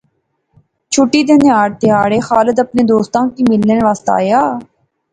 چُھٹی 0.91 1.21
نے 1.27 1.35
تہاڑے 1.83 2.19
خالد 2.27 2.57
اپنے 2.65 2.81
دوستا 2.91 3.19
کی 3.35 3.43
ملنے 3.51 3.77
آسطے 3.89 4.17
گیا 4.25 4.41